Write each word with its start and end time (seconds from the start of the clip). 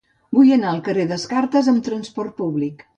Vull 0.37 0.49
anar 0.55 0.71
al 0.71 0.81
carrer 0.89 1.05
de 1.07 1.13
Descartes 1.13 1.73
amb 1.75 1.85
trasport 1.91 2.39
públic. 2.45 2.89